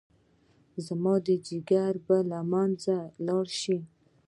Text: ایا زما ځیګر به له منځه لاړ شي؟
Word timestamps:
ایا 0.75 0.81
زما 0.87 1.13
ځیګر 1.47 1.93
به 2.05 2.17
له 2.29 2.39
منځه 2.51 2.95
لاړ 3.27 3.45
شي؟ 3.59 3.77